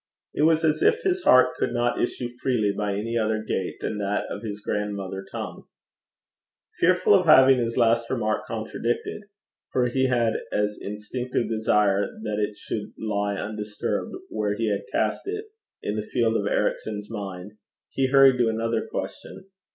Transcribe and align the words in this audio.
It 0.33 0.41
was 0.41 0.63
as 0.65 0.81
if 0.81 1.03
his 1.03 1.23
heart 1.25 1.53
could 1.59 1.73
not 1.73 2.01
issue 2.01 2.27
freely 2.41 2.73
by 2.75 2.93
any 2.95 3.19
other 3.19 3.43
gate 3.43 3.75
than 3.81 3.99
that 3.99 4.25
of 4.31 4.41
his 4.41 4.59
grandmother 4.59 5.23
tongue. 5.31 5.65
Fearful 6.79 7.13
of 7.13 7.27
having 7.27 7.59
his 7.59 7.77
last 7.77 8.09
remark 8.09 8.47
contradicted 8.47 9.25
for 9.71 9.85
he 9.89 10.07
had 10.07 10.33
an 10.51 10.75
instinctive 10.81 11.47
desire 11.49 12.07
that 12.23 12.39
it 12.39 12.57
should 12.57 12.93
lie 12.97 13.35
undisturbed 13.35 14.15
where 14.31 14.55
he 14.55 14.71
had 14.71 14.85
cast 14.91 15.27
it 15.27 15.45
in 15.83 15.95
the 15.97 16.01
field 16.07 16.35
of 16.35 16.47
Ericson's 16.47 17.11
mind, 17.11 17.59
he 17.91 18.07
hurried 18.07 18.39
to 18.39 18.49
another 18.49 18.87
question. 18.89 19.51